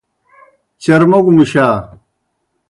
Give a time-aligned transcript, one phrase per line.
[0.81, 1.67] چرموگوْ مُشا۔